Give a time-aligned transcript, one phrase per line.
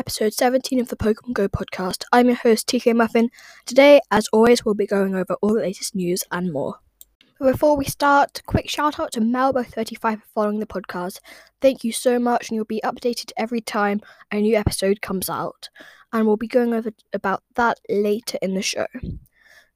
[0.00, 2.04] episode 17 of the Pokemon Go podcast.
[2.10, 3.28] I'm your host TK Muffin.
[3.66, 6.76] Today, as always, we'll be going over all the latest news and more.
[7.38, 11.18] Before we start, quick shout out to Melbo35 for following the podcast.
[11.60, 14.00] Thank you so much, and you'll be updated every time
[14.32, 15.68] a new episode comes out.
[16.14, 18.86] And we'll be going over about that later in the show.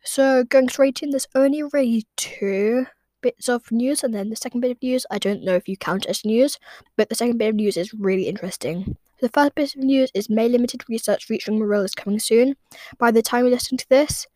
[0.04, 2.86] So, going straight in, there's only really two
[3.20, 5.76] bits of news, and then the second bit of news, I don't know if you
[5.76, 6.58] count as news,
[6.96, 8.96] but the second bit of news is really interesting.
[9.24, 12.56] The first bit of news is May Limited research featuring Marill is coming soon.
[12.98, 14.26] By the time you listen to this,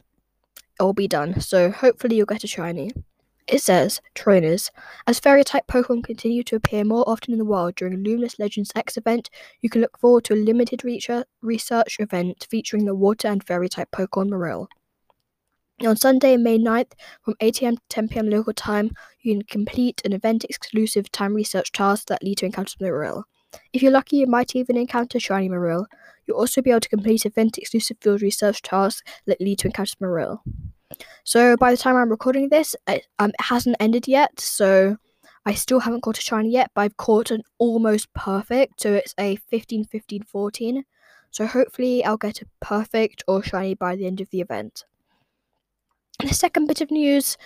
[0.80, 2.92] it will be done, so hopefully you'll get a shiny.
[3.46, 4.70] It says, Trainers,
[5.06, 8.72] as fairy type Pokemon continue to appear more often in the wild during Luminous Legends
[8.74, 9.28] X event,
[9.60, 10.82] you can look forward to a limited
[11.42, 14.68] research event featuring the water and fairy type Pokemon Marill.
[15.86, 20.44] On Sunday, May 9th, from 8am to 10pm local time, you can complete an event
[20.44, 23.24] exclusive time research task that lead to encounters with.
[23.72, 25.86] If you're lucky, you might even encounter Shiny Marill.
[26.26, 29.96] You'll also be able to complete event exclusive field research tasks that lead to encounters
[29.96, 30.40] Marill.
[31.24, 34.96] So by the time I'm recording this, it, um, it hasn't ended yet, so
[35.46, 39.14] I still haven't caught a shiny yet, but I've caught an almost perfect, so it's
[39.18, 40.84] a 15 15 14.
[41.30, 44.84] So hopefully I'll get a perfect or shiny by the end of the event.
[46.20, 47.36] The second bit of news,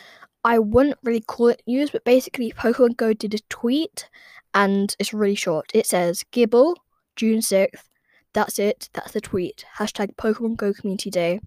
[0.44, 4.08] I wouldn't really call it news, but basically Pokemon Go did a tweet
[4.54, 5.70] and it's really short.
[5.72, 6.76] It says Gible,
[7.16, 7.84] June 6th.
[8.32, 8.88] That's it.
[8.92, 9.64] That's the tweet.
[9.78, 11.40] Hashtag Pokemon Go Community Day.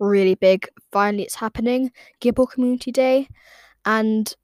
[0.00, 0.66] Really big.
[0.90, 1.92] Finally, it's happening.
[2.20, 3.28] Gible Community Day.
[3.84, 4.34] And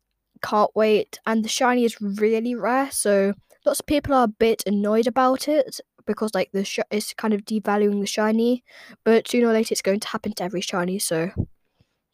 [0.42, 1.18] can't wait.
[1.26, 3.34] And the shiny is really rare, so
[3.64, 7.34] lots of people are a bit annoyed about it because like the sh- it's kind
[7.34, 8.64] of devaluing the shiny.
[9.04, 10.98] But sooner or later, it's going to happen to every shiny.
[10.98, 11.30] So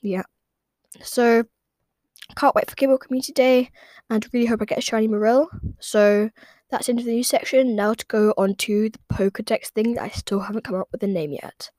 [0.02, 0.24] yeah.
[1.02, 1.44] So
[2.34, 3.70] can't wait for Gible Community Day
[4.10, 5.46] and really hope I get a shiny Marill.
[5.78, 6.30] So
[6.70, 7.76] that's into the news section.
[7.76, 11.06] Now to go on to the Pokedex thing I still haven't come up with a
[11.06, 11.70] name yet.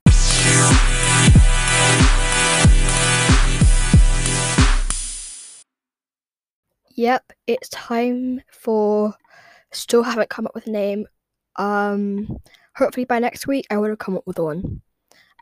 [6.95, 9.13] Yep, it's time for
[9.71, 11.05] still haven't come up with a name.
[11.57, 12.37] Um
[12.75, 14.81] hopefully by next week I would have come up with one.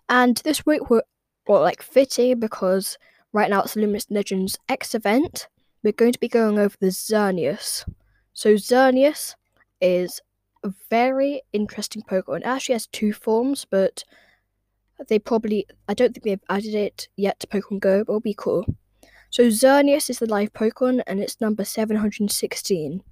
[0.10, 1.04] And this week we're
[1.48, 2.98] well like fitting because
[3.36, 5.50] Right now, it's Luminous Legends X event.
[5.84, 7.84] We're going to be going over the Xerneas.
[8.32, 9.36] So, Xerneas
[9.82, 10.22] is
[10.64, 12.38] a very interesting Pokemon.
[12.38, 14.06] It actually has two forms, but
[15.10, 18.36] they probably, I don't think they've added it yet to Pokemon Go, but it'll be
[18.38, 18.74] cool.
[19.32, 23.04] So, Xerneas is the live Pokemon, and it's number 716.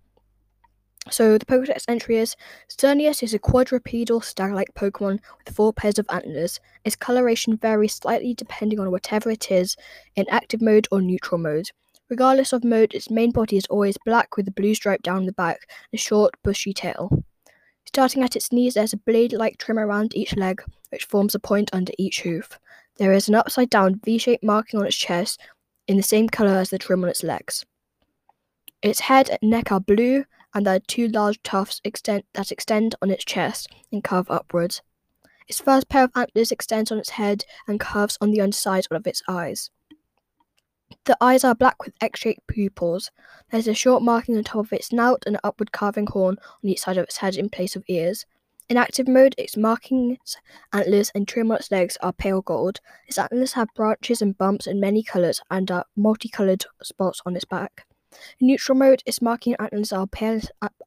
[1.11, 2.35] So the Pokedex entry is
[2.69, 6.59] Xerneas is a quadrupedal stag-like Pokemon with four pairs of antlers.
[6.85, 9.75] Its coloration varies slightly depending on whatever it is,
[10.15, 11.69] in active mode or neutral mode.
[12.09, 15.33] Regardless of mode, its main body is always black with a blue stripe down the
[15.33, 17.23] back and a short, bushy tail.
[17.85, 21.69] Starting at its knees, there's a blade-like trim around each leg, which forms a point
[21.73, 22.57] under each hoof.
[22.97, 25.41] There is an upside-down V-shaped marking on its chest,
[25.87, 27.65] in the same color as the trim on its legs.
[28.81, 32.95] Its head and neck are blue, and there are two large tufts extend, that extend
[33.01, 34.81] on its chest and curve upwards.
[35.47, 39.07] Its first pair of antlers extends on its head and curves on the underside of
[39.07, 39.69] its eyes.
[41.05, 43.11] The eyes are black with X-shaped pupils.
[43.51, 46.37] There is a short marking on top of its snout and an upward carving horn
[46.63, 48.25] on each side of its head in place of ears.
[48.69, 50.37] In active mode, its markings,
[50.71, 52.79] antlers, and trim on its legs are pale gold.
[53.07, 57.45] Its antlers have branches and bumps in many colours and are multicolored spots on its
[57.45, 57.85] back.
[58.39, 60.41] Neutral mode, its marking antlers are pale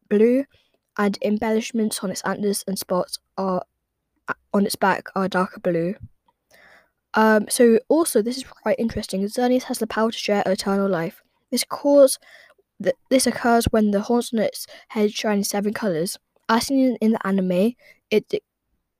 [0.08, 0.44] blue,
[0.98, 3.62] and embellishments on its antlers and spots are
[4.52, 5.94] on its back are darker blue.
[7.14, 9.22] Um, so also this is quite interesting.
[9.22, 11.22] Xerneas has the power to share eternal life.
[11.50, 12.18] This cause
[12.82, 16.18] th- this occurs when the horns on its head shine in seven colors.
[16.48, 17.74] As seen in the anime,
[18.10, 18.32] it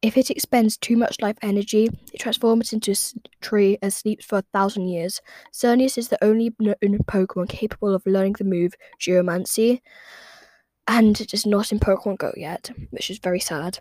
[0.03, 2.97] if it expends too much life energy, it transforms into a
[3.41, 5.21] tree and sleeps for a thousand years.
[5.53, 6.77] Xerneas is the only known
[7.07, 9.83] Pokemon capable of learning the move Geomancy,
[10.87, 13.79] and it is not in Pokemon Go yet, which is very sad.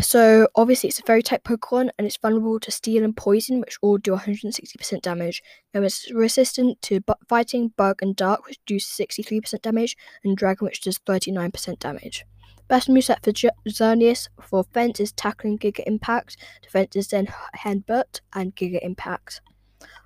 [0.00, 3.76] So, obviously, it's a fairy type Pokemon and it's vulnerable to steel and poison, which
[3.82, 5.42] all do 160% damage.
[5.74, 9.94] And it's resistant to bu- fighting, bug, and dark, which do 63% damage,
[10.24, 12.24] and dragon, which does 39% damage.
[12.72, 18.22] Best move set for Xerneas for offense is tackling Giga Impact, defense is Zen Headbutt
[18.32, 19.42] and Giga Impact.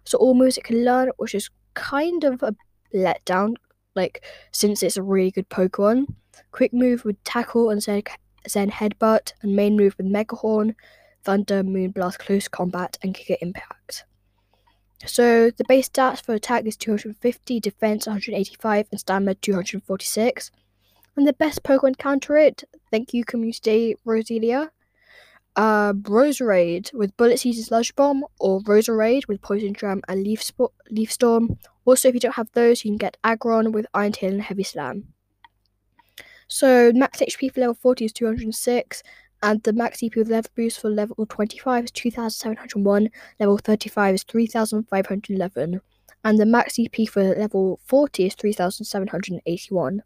[0.05, 2.57] So all moves it can learn, which is kind of a
[2.93, 3.55] letdown,
[3.95, 6.07] like since it's a really good Pokemon.
[6.51, 8.03] Quick move with Tackle and Zen
[8.49, 10.75] Headbutt, and main move with Mega Horn,
[11.23, 14.07] Thunder, Moonblast, Close Combat, and Giga Impact.
[15.05, 20.51] So the base stats for attack is 250, defense 185, and stamina 246.
[21.17, 24.71] And the best Pokemon counter it, thank you, Community Roselia.
[25.57, 30.77] Uh, Roserade with Bullet Season Sludge Bomb, or Roserade with Poison Jab and Leaf, Sp-
[30.91, 31.59] Leaf Storm.
[31.87, 34.65] Also, if you don't have those, you can get Aggron with Iron Tail and Heavy
[34.65, 35.15] Slam.
[36.49, 39.03] So, max HP for level 40 is 206,
[39.43, 43.11] and the max CP with level boost for level 25 is 2701,
[43.41, 45.81] level 35 is 3511,
[46.25, 50.03] and the max CP for level 40 is 3781.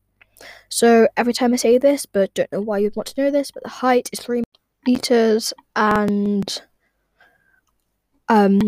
[0.69, 3.51] So every time I say this, but don't know why you'd want to know this,
[3.51, 4.43] but the height is 3
[4.87, 6.63] meters and
[8.29, 8.59] um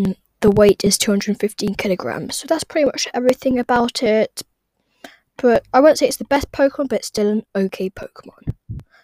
[0.40, 2.36] the weight is 215 kilograms.
[2.36, 4.42] So that's pretty much everything about it.
[5.36, 8.54] But I won't say it's the best Pokemon, but it's still an okay Pokemon.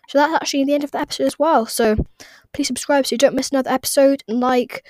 [0.08, 1.66] So that's actually the end of the episode as well.
[1.66, 1.96] So
[2.52, 4.24] please subscribe so you don't miss another episode.
[4.26, 4.84] And like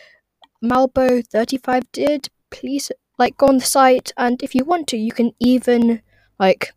[0.65, 5.33] Malbo35 did, please like go on the site and if you want to, you can
[5.41, 6.03] even
[6.39, 6.73] like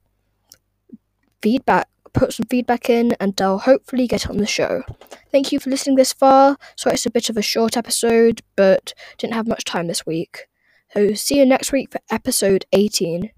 [1.41, 4.83] feedback put some feedback in and I'll hopefully get on the show.
[5.31, 6.57] Thank you for listening this far.
[6.75, 10.47] Sorry it's a bit of a short episode, but didn't have much time this week.
[10.93, 13.31] So see you next week for episode 18.